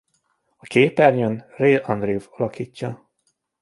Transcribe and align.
A 0.57 0.65
képernyőn 0.65 1.45
Real 1.55 1.81
Andrews 1.83 2.27
alakítja. 2.29 3.09